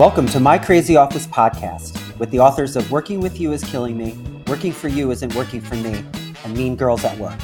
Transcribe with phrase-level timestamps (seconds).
[0.00, 3.98] Welcome to My Crazy Office podcast with the authors of Working with You is Killing
[3.98, 6.02] Me, Working for You Isn't Working for Me,
[6.42, 7.38] and Mean Girls at Work.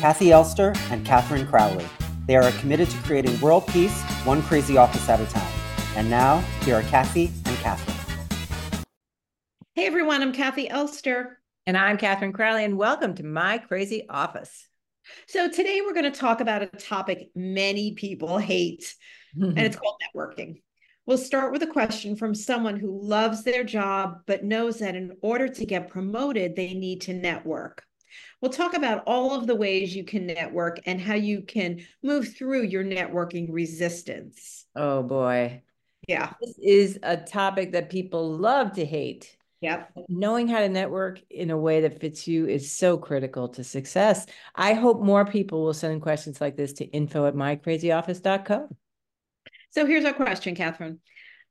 [0.00, 1.84] Kathi Elster and Katherine Crowley.
[2.26, 5.52] They are committed to creating world peace, one crazy office at a time.
[5.96, 8.86] And now, here are Kathi and Katherine.
[9.74, 11.38] Hey everyone, I'm Kathi Elster.
[11.66, 14.66] And I'm Katherine Crowley, and welcome to My Crazy Office.
[15.26, 18.94] So today we're going to talk about a topic many people hate,
[19.38, 20.62] and it's called networking.
[21.08, 25.16] We'll start with a question from someone who loves their job, but knows that in
[25.22, 27.82] order to get promoted, they need to network.
[28.42, 32.36] We'll talk about all of the ways you can network and how you can move
[32.36, 34.66] through your networking resistance.
[34.76, 35.62] Oh boy.
[36.06, 36.34] Yeah.
[36.42, 39.34] This is a topic that people love to hate.
[39.62, 39.92] Yep.
[40.10, 44.26] Knowing how to network in a way that fits you is so critical to success.
[44.54, 48.76] I hope more people will send questions like this to info at mycrazyoffice.com.
[49.70, 51.00] So here's our question, Katherine.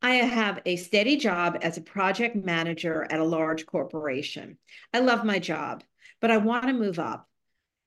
[0.01, 4.57] I have a steady job as a project manager at a large corporation.
[4.93, 5.83] I love my job,
[6.21, 7.27] but I want to move up.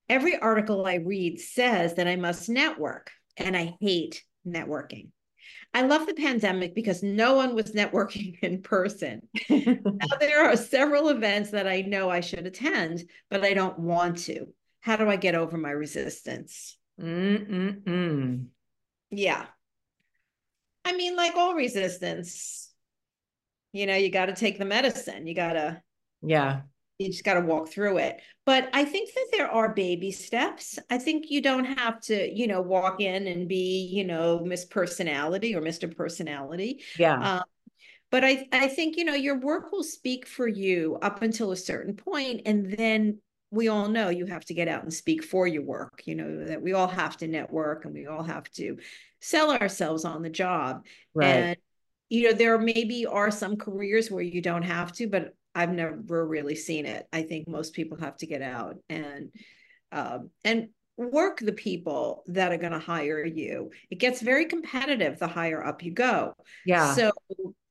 [0.09, 5.09] Every article I read says that I must network, and I hate networking.
[5.73, 9.29] I love the pandemic because no one was networking in person.
[9.49, 14.19] now, there are several events that I know I should attend, but I don't want
[14.25, 14.47] to.
[14.81, 16.77] How do I get over my resistance?
[17.01, 18.47] Mm-mm-mm.
[19.11, 19.47] Yeah,
[20.85, 22.73] I mean, like all resistance,
[23.73, 25.27] you know, you got to take the medicine.
[25.27, 25.83] You got to,
[26.23, 26.63] yeah,
[26.99, 28.21] you just got to walk through it.
[28.45, 30.79] But I think that there are baby steps.
[30.91, 34.65] I think you don't have to, you know, walk in and be, you know, Miss
[34.65, 35.95] Personality or Mr.
[35.95, 36.83] Personality.
[36.99, 37.37] Yeah.
[37.37, 37.45] Um,
[38.11, 41.57] but I, I think, you know, your work will speak for you up until a
[41.57, 43.19] certain point, and then
[43.51, 46.45] we all know you have to get out and speak for your work you know
[46.45, 48.79] that we all have to network and we all have to
[49.21, 50.85] sell ourselves on the job
[51.15, 51.27] right.
[51.27, 51.57] and
[52.09, 56.27] you know there maybe are some careers where you don't have to but i've never
[56.27, 59.31] really seen it i think most people have to get out and
[59.93, 60.69] um, and
[61.01, 63.71] work the people that are going to hire you.
[63.91, 66.35] It gets very competitive the higher up you go.
[66.67, 66.95] Yeah.
[66.95, 67.11] So,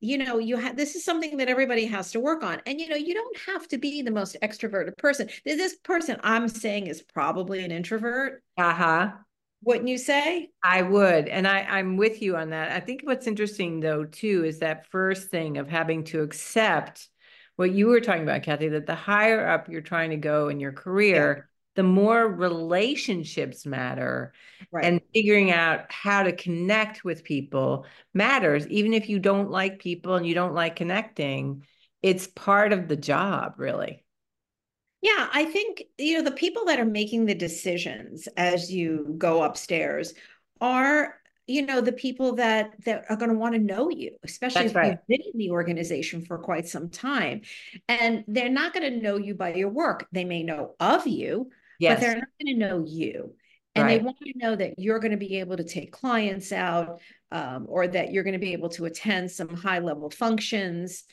[0.00, 2.60] you know, you have this is something that everybody has to work on.
[2.66, 5.28] And you know, you don't have to be the most extroverted person.
[5.44, 8.42] This person I'm saying is probably an introvert.
[8.58, 9.12] Uh-huh.
[9.62, 10.50] Wouldn't you say?
[10.64, 11.28] I would.
[11.28, 12.72] And I, I'm with you on that.
[12.72, 17.08] I think what's interesting though, too, is that first thing of having to accept
[17.56, 20.58] what you were talking about, Kathi, that the higher up you're trying to go in
[20.58, 21.44] your career, yeah
[21.80, 24.34] the more relationships matter
[24.70, 24.84] right.
[24.84, 30.14] and figuring out how to connect with people matters even if you don't like people
[30.14, 31.64] and you don't like connecting
[32.02, 34.04] it's part of the job really
[35.00, 39.42] yeah i think you know the people that are making the decisions as you go
[39.42, 40.12] upstairs
[40.60, 41.14] are
[41.46, 44.72] you know the people that that are going to want to know you especially That's
[44.72, 44.90] if right.
[44.90, 47.40] you've been in the organization for quite some time
[47.88, 51.50] and they're not going to know you by your work they may know of you
[51.80, 51.96] yes.
[51.96, 53.34] but they're not going to know you.
[53.74, 53.98] And right.
[53.98, 57.66] they want to know that you're going to be able to take clients out um,
[57.68, 61.04] or that you're going to be able to attend some high level functions.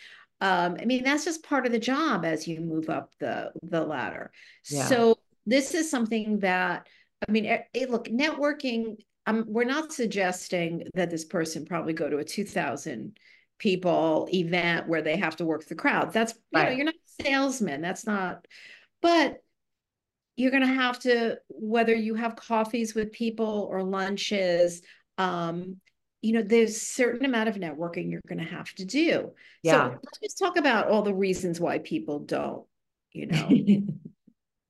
[0.41, 3.81] Um, I mean, that's just part of the job as you move up the, the
[3.81, 4.31] ladder.
[4.69, 4.85] Yeah.
[4.85, 6.87] So this is something that,
[7.27, 8.97] I mean, it, it, look, networking,
[9.27, 13.17] um, we're not suggesting that this person probably go to a 2000
[13.59, 16.11] people event where they have to work the crowd.
[16.11, 17.81] That's, you know, you're not a salesman.
[17.81, 18.45] That's not,
[19.01, 19.41] but
[20.37, 24.81] you're going to have to whether you have coffees with people or lunches
[25.17, 25.77] um,
[26.21, 29.31] you know there's certain amount of networking you're going to have to do.
[29.63, 29.89] Yeah.
[29.89, 32.65] so let's just talk about all the reasons why people don't
[33.11, 33.49] you know.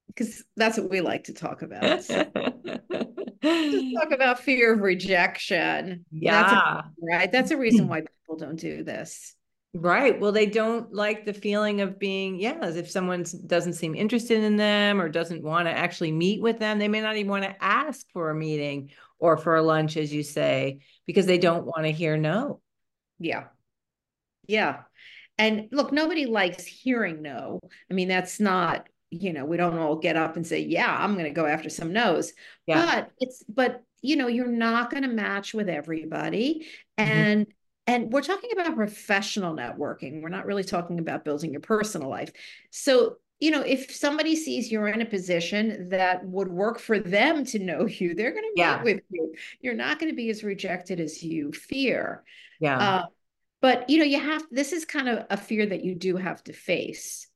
[0.08, 2.04] Because that's what we like to talk about.
[2.04, 2.26] So,
[3.44, 6.06] just talk about fear of rejection.
[6.10, 7.32] Yeah that's a, right?
[7.32, 9.36] That's a reason why people don't do this
[9.80, 10.20] Right.
[10.20, 14.42] Well, they don't like the feeling of being, yeah, as if someone doesn't seem interested
[14.44, 16.80] in them or doesn't want to actually meet with them.
[16.80, 18.90] They may not even want to ask for a meeting
[19.20, 22.60] or for a lunch, as you say, because they don't want to hear no.
[23.20, 23.46] Yeah.
[24.48, 24.80] Yeah.
[25.38, 27.60] And look, nobody likes hearing no.
[27.92, 31.14] I mean, that's not, you know, we don't all get up and say, yeah, I'm
[31.14, 32.34] going to go after some no's.
[32.66, 32.84] Yeah.
[32.84, 36.66] But it's, but, you know, you're not going to match with everybody.
[36.98, 37.12] Mm-hmm.
[37.12, 37.48] And,
[37.88, 40.22] and we're talking about professional networking.
[40.22, 42.32] We're not really talking about building your personal life.
[42.70, 47.46] So, you know, if somebody sees you're in a position that would work for them
[47.46, 48.84] to know you, they're going to meet yeah.
[48.84, 49.34] with you.
[49.62, 52.24] You're not going to be as rejected as you fear.
[52.60, 52.78] Yeah.
[52.78, 53.06] Uh,
[53.62, 56.44] but, you know, you have, this is kind of a fear that you do have
[56.44, 57.28] to face.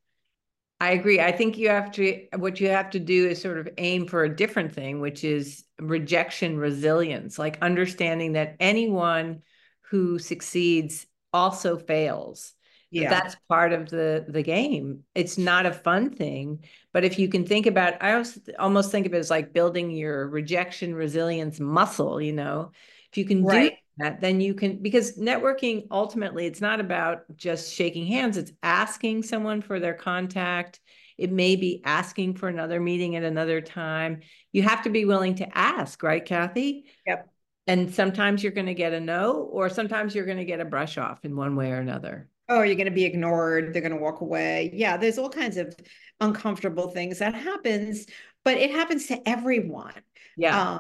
[0.82, 1.22] I agree.
[1.22, 4.24] I think you have to, what you have to do is sort of aim for
[4.24, 9.44] a different thing, which is rejection resilience, like understanding that anyone
[9.92, 12.54] who succeeds also fails.
[12.94, 13.10] Yeah.
[13.10, 15.04] that's part of the the game.
[15.16, 18.22] It's not a fun thing but if you can think about i
[18.60, 22.72] almost think of it as like building your rejection resilience muscle you know?
[23.12, 23.72] If you can right.
[23.72, 28.36] do that then you can because networking ultimately it's not about just shaking hands.
[28.38, 30.82] It's asking someone for their contact.
[31.18, 34.22] It may be asking for another meeting at another time.
[34.52, 36.84] You have to be willing to ask right kathi?
[37.06, 37.32] Yep
[37.68, 40.66] and sometimes you're going to get a no or sometimes you're going to get a
[40.66, 42.30] brush off in one way or another.
[42.50, 44.72] Oh you're going to be ignored they're going to walk away.
[44.74, 45.76] Yeah there's all kinds of
[46.20, 48.06] uncomfortable things that happens
[48.44, 49.94] but it happens to everyone.
[50.38, 50.74] Yeah.
[50.74, 50.80] Um,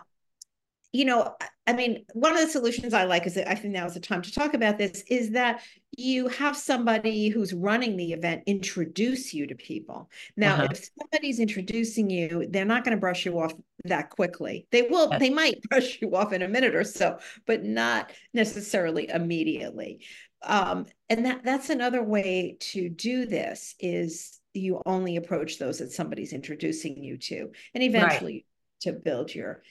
[0.91, 1.33] you know,
[1.67, 4.01] I mean, one of the solutions I like is that I think now is the
[4.01, 5.61] time to talk about this is that
[5.97, 10.09] you have somebody who's running the event introduce you to people.
[10.35, 10.67] Now, uh-huh.
[10.71, 13.53] if somebody's introducing you, they're not going to brush you off
[13.85, 14.67] that quickly.
[14.71, 19.09] They will, they might brush you off in a minute or so, but not necessarily
[19.09, 20.01] immediately.
[20.43, 25.91] Um, and that that's another way to do this is you only approach those that
[25.91, 28.93] somebody's introducing you to, and eventually right.
[28.93, 29.61] to build your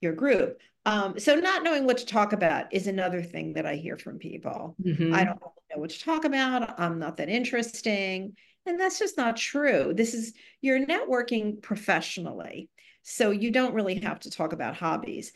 [0.00, 0.60] your group.
[0.86, 4.18] Um, so not knowing what to talk about is another thing that I hear from
[4.18, 4.74] people.
[4.82, 5.14] Mm-hmm.
[5.14, 6.80] I don't know what to talk about.
[6.80, 8.36] I'm not that interesting.
[8.64, 9.92] And that's just not true.
[9.94, 12.68] This is you're networking professionally.
[13.02, 15.32] So you don't really have to talk about hobbies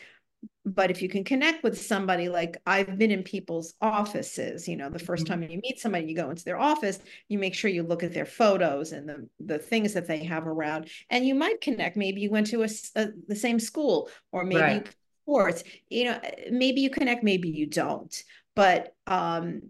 [0.64, 4.88] but if you can connect with somebody like I've been in people's offices, you know,
[4.88, 5.24] the 1st mm-hmm.
[5.24, 8.14] time you meet somebody, you go into their office, you make sure you look at
[8.14, 11.96] their photos and the, the things that they have around, and you might connect.
[11.96, 14.86] Maybe you went to a, a the same school, or maybe right.
[14.86, 14.92] you
[15.24, 15.64] sports.
[15.88, 16.20] You know,
[16.50, 18.14] maybe you connect, maybe you don't.
[18.54, 19.62] But um,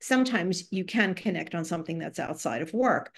[0.00, 3.12] sometimes you can connect on something that's outside of work.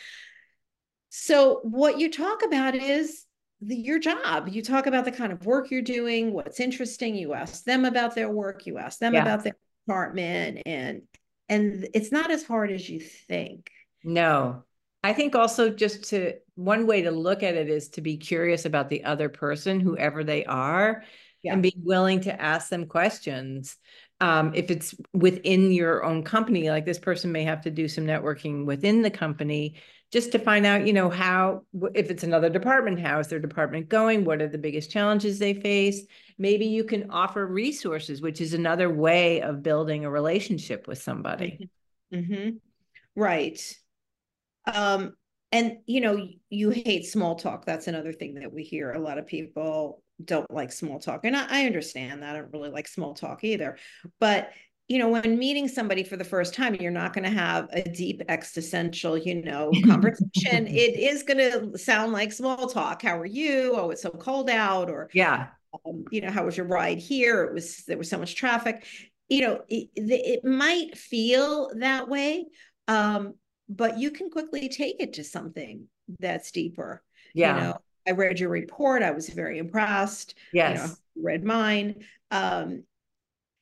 [1.10, 3.25] So what you talk about is
[3.60, 4.48] the, your job.
[4.48, 7.14] You talk about the kind of work you're doing, what's interesting.
[7.14, 8.66] You ask them about their work.
[8.66, 9.22] You ask them yeah.
[9.22, 9.56] about their
[9.86, 11.02] department, and
[11.48, 13.70] and it's not as hard as you think.
[14.04, 14.64] No,
[15.02, 18.64] I think also just to one way to look at it is to be curious
[18.64, 21.04] about the other person, whoever they are,
[21.42, 21.52] yeah.
[21.52, 23.76] and be willing to ask them questions.
[24.20, 28.06] Um, if it's within your own company, like this person may have to do some
[28.06, 29.76] networking within the company
[30.12, 31.62] just to find out, you know, how,
[31.94, 34.24] if it's another department, how is their department going?
[34.24, 36.02] What are the biggest challenges they face?
[36.38, 41.68] Maybe you can offer resources, which is another way of building a relationship with somebody.
[42.14, 42.56] Mm-hmm.
[43.16, 43.60] Right.
[44.72, 45.14] Um,
[45.52, 47.64] and you know, you hate small talk.
[47.64, 48.92] That's another thing that we hear.
[48.92, 51.24] A lot of people don't like small talk.
[51.24, 52.34] And I, I understand that.
[52.34, 53.78] I don't really like small talk either.
[54.18, 54.50] But
[54.88, 57.82] you know, when meeting somebody for the first time, you're not going to have a
[57.82, 60.66] deep existential, you know, conversation.
[60.68, 63.02] it is going to sound like small talk.
[63.02, 63.74] How are you?
[63.76, 64.88] Oh, it's so cold out.
[64.88, 65.48] Or, yeah,
[65.84, 67.42] um, you know, how was your ride here?
[67.44, 68.86] It was, there was so much traffic.
[69.28, 72.46] You know, it, it might feel that way,
[72.86, 73.34] um,
[73.68, 75.88] but you can quickly take it to something
[76.20, 77.02] that's deeper.
[77.34, 77.56] Yeah.
[77.56, 77.76] You know,
[78.06, 79.02] I read your report.
[79.02, 80.34] I was very impressed.
[80.52, 80.78] Yes.
[80.80, 82.04] You know, read mine.
[82.30, 82.84] Um,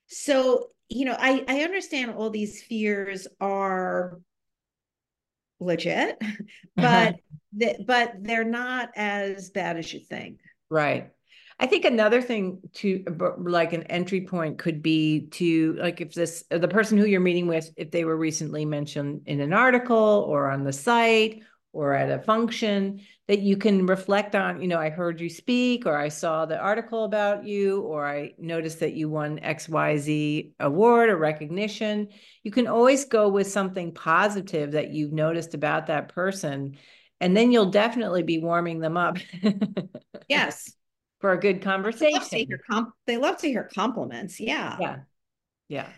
[0.06, 4.20] so you know, I, I understand all these fears are
[5.60, 6.20] legit,
[6.76, 7.16] but
[7.58, 10.40] th- but they're not as bad as you think.
[10.70, 11.10] Right.
[11.58, 13.04] I think another thing to
[13.38, 17.46] like an entry point could be to like if this the person who you're meeting
[17.46, 21.42] with if they were recently mentioned in an article or on the site
[21.74, 25.86] or at a function that you can reflect on you know i heard you speak
[25.86, 31.10] or i saw the article about you or i noticed that you won xyz award
[31.10, 32.08] or recognition.
[32.42, 36.76] You can always go with something positive that you've noticed about that person
[37.20, 39.18] and then you'll definitely be warming them up
[40.28, 40.72] yes.
[41.20, 44.76] for a good conversation they love, comp- they love to hear compliments yeah.
[44.78, 44.96] Yeah.
[45.68, 45.88] Yeah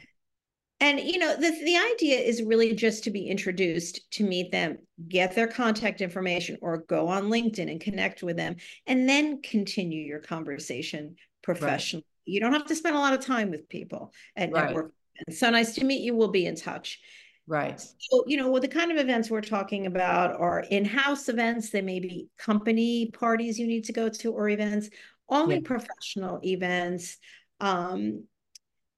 [0.80, 4.78] and you know, the the idea is really just to be introduced, to meet them,
[5.09, 8.56] get their contact information, or go on LinkedIn and connect with them,
[8.87, 12.04] and then continue your conversation professionally.
[12.04, 12.33] Right.
[12.33, 14.66] You don't have to spend a lot of time with people at right.
[14.66, 14.92] network.
[15.30, 16.14] So nice to meet you.
[16.14, 17.00] We'll be in touch.
[17.47, 17.80] Right.
[17.80, 21.71] So, you know, well, the kind of events we're talking about are in-house events.
[21.71, 24.90] They may be company parties you need to go to or events,
[25.28, 25.61] only yeah.
[25.64, 27.18] professional events.
[27.61, 28.25] Um,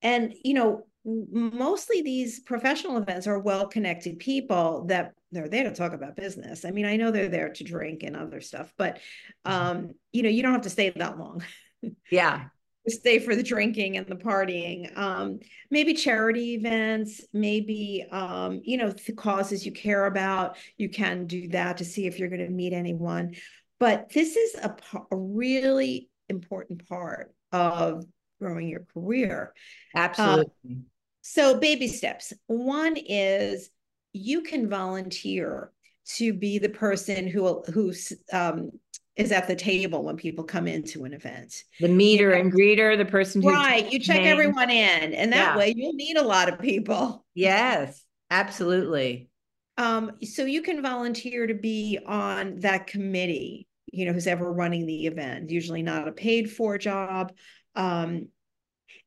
[0.00, 0.86] and you know,
[1.30, 6.64] mostly these professional events are well-connected people that they're there to talk about business.
[6.64, 8.98] I mean, I know they're there to drink and other stuff, but
[9.46, 9.52] mm-hmm.
[9.52, 11.42] um, you know, you don't have to stay that long.
[12.10, 12.46] Yeah.
[12.88, 14.98] stay for the drinking and the partying.
[14.98, 15.38] Um,
[15.70, 20.56] maybe charity events, maybe um, you know, the causes you care about.
[20.76, 23.36] You can do that to see if you're going to meet anyone.
[23.78, 24.74] But this is a,
[25.12, 28.04] a really important part of
[28.40, 29.52] growing your career.
[29.94, 30.52] Absolutely.
[30.68, 30.84] Um,
[31.30, 32.32] So, baby steps.
[32.46, 33.68] One is
[34.14, 35.70] you can volunteer
[36.14, 38.70] to be the person who who's um,
[39.14, 41.64] is at the table when people come into an event.
[41.80, 43.92] The meter and greeter, the person who right.
[43.92, 45.58] You check everyone in, and that yeah.
[45.58, 47.26] way you'll meet a lot of people.
[47.34, 49.28] Yes, absolutely.
[49.76, 53.68] Um, so you can volunteer to be on that committee.
[53.92, 55.50] You know, who's ever running the event.
[55.50, 57.32] Usually not a paid for job.
[57.74, 58.28] Um,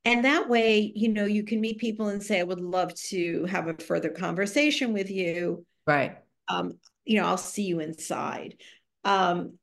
[0.05, 3.45] and that way, you know, you can meet people and say, I would love to
[3.45, 5.65] have a further conversation with you.
[5.85, 6.17] Right.
[6.47, 6.73] Um,
[7.05, 8.55] you know, I'll see you inside.
[9.03, 9.57] Um,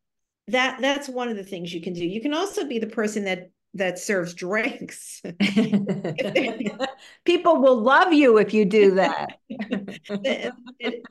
[0.49, 2.05] that that's one of the things you can do.
[2.05, 5.23] You can also be the person that that serves drinks.
[7.25, 9.39] People will love you if you do that.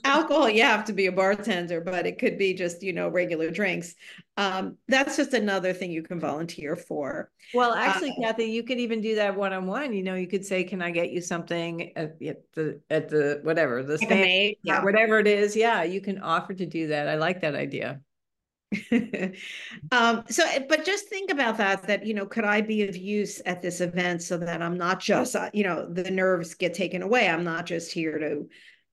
[0.03, 3.51] Alcohol, you have to be a bartender, but it could be just, you know, regular
[3.51, 3.95] drinks.
[4.37, 7.31] Um, that's just another thing you can volunteer for.
[7.53, 9.93] Well, actually, uh, Kathi, you could even do that one on one.
[9.93, 13.39] You know, you could say, "Can I get you something at, at the at the
[13.43, 14.83] whatever the stand, yeah.
[14.83, 17.07] whatever it is?" Yeah, you can offer to do that.
[17.07, 18.01] I like that idea.
[19.91, 22.97] um, so, eh, but just think about that, that, you know, could I be of
[22.97, 26.73] use at this event so that I'm not just, uh, you know, the nerves get
[26.73, 27.29] taken away.
[27.29, 28.49] I'm not just here to,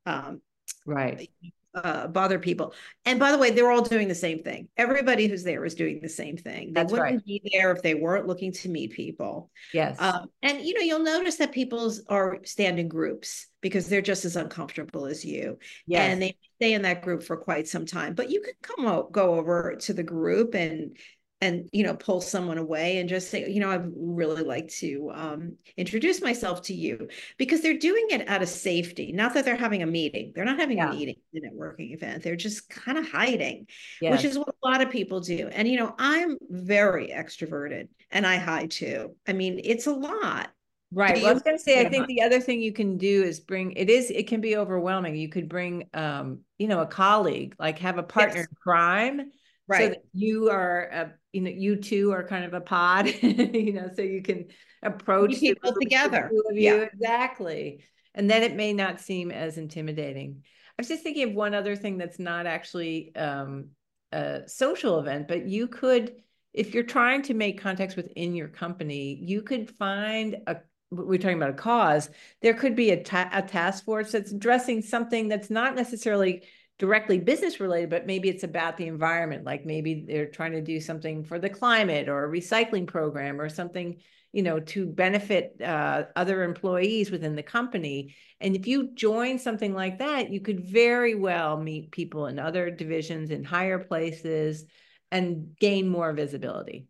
[0.06, 0.40] um,
[0.86, 1.28] right
[1.74, 2.74] uh, bother people.
[3.04, 4.68] And by the way, they're all doing the same thing.
[4.76, 6.68] Everybody who's there is doing the same thing.
[6.68, 7.24] They That's wouldn't right.
[7.24, 9.50] be there if they weren't looking to meet people.
[9.72, 9.96] Yes.
[10.00, 14.36] Um, and you know, you'll notice that people are standing groups because they're just as
[14.36, 15.58] uncomfortable as you.
[15.86, 16.12] Yes.
[16.12, 18.14] And they stay in that group for quite some time.
[18.14, 20.96] But you can come out, go over to the group and
[21.40, 25.10] and you know pull someone away and just say you know i'd really like to
[25.14, 29.56] um, introduce myself to you because they're doing it out of safety not that they're
[29.56, 30.90] having a meeting they're not having yeah.
[30.90, 33.66] a meeting a networking event they're just kind of hiding
[34.00, 34.12] yes.
[34.12, 38.26] which is what a lot of people do and you know i'm very extroverted and
[38.26, 40.50] i hide too i mean it's a lot
[40.92, 41.16] Right.
[41.16, 43.40] Well, I was going to say, I think the other thing you can do is
[43.40, 45.16] bring it is it can be overwhelming.
[45.16, 48.46] You could bring, um, you know, a colleague, like have a partner yes.
[48.46, 49.32] in crime,
[49.68, 49.94] right?
[49.94, 53.90] So you are a you know you two are kind of a pod you know
[53.94, 54.46] so you can
[54.82, 56.30] approach people together.
[56.52, 56.74] yeah.
[56.74, 57.84] exactly.
[58.14, 60.42] And then it may not seem as intimidating.
[60.44, 63.70] I was just thinking of one other thing that's not actually um,
[64.14, 66.14] a social event but you could
[66.52, 70.56] if you're trying to make contacts within your company you could find a
[70.92, 74.80] we're talking about a cause there could be a, ta- a task force that's addressing
[74.80, 76.44] something that's not necessarily
[76.78, 79.44] directly business related, but maybe it's about the environment.
[79.44, 83.48] Like maybe they're trying to do something for the climate or a recycling program or
[83.48, 84.00] something,
[84.32, 88.16] you know, to benefit uh, other employees within the company.
[88.40, 92.70] And if you join something like that, you could very well meet people in other
[92.70, 94.64] divisions in higher places
[95.12, 96.88] and gain more visibility.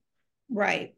[0.48, 0.94] Right.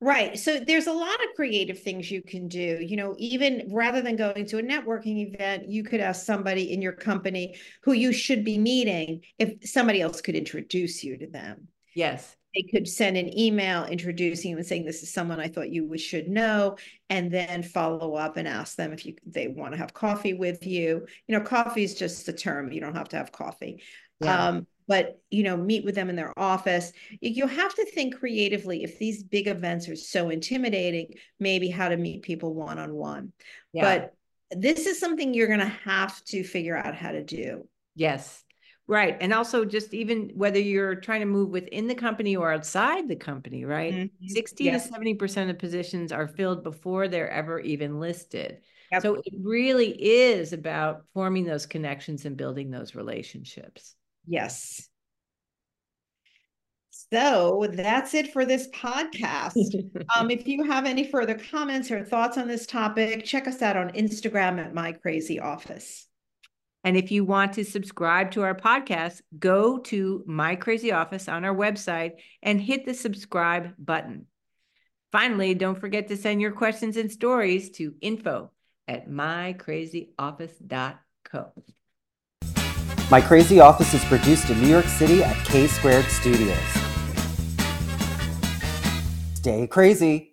[0.00, 0.38] Right.
[0.38, 2.78] So there's a lot of creative things you can do.
[2.82, 6.82] You know, even rather than going to a networking event, you could ask somebody in
[6.82, 11.68] your company who you should be meeting if somebody else could introduce you to them.
[11.94, 12.36] Yes.
[12.54, 15.96] They could send an email introducing you and saying, This is someone I thought you
[15.96, 16.76] should know,
[17.08, 20.66] and then follow up and ask them if you they want to have coffee with
[20.66, 21.06] you.
[21.26, 22.70] You know, coffee is just a term.
[22.70, 23.82] You don't have to have coffee.
[24.20, 24.48] Yeah.
[24.48, 28.82] Um, but you know meet with them in their office you have to think creatively
[28.82, 33.32] if these big events are so intimidating maybe how to meet people one on one
[33.74, 34.14] but
[34.52, 38.44] this is something you're going to have to figure out how to do yes
[38.86, 43.08] right and also just even whether you're trying to move within the company or outside
[43.08, 44.26] the company right mm-hmm.
[44.28, 44.84] 60 yes.
[44.84, 48.58] to 70 percent of positions are filled before they're ever even listed
[48.92, 49.02] Yep.
[49.02, 53.96] So it really is about forming those connections and building those relationships.
[54.26, 54.88] Yes.
[57.12, 59.54] So that's it for this podcast.
[60.16, 63.76] um, if you have any further comments or thoughts on this topic, check us out
[63.76, 66.08] on Instagram at My Crazy Office.
[66.82, 71.44] And if you want to subscribe to our podcast, go to My Crazy Office on
[71.44, 74.26] our website and hit the subscribe button.
[75.12, 78.50] Finally, don't forget to send your questions and stories to info
[78.88, 81.75] at mycrazyoffice.co.
[83.08, 86.58] My Crazy Office is produced in New York City at K Squared Studios.
[89.34, 90.32] Stay crazy.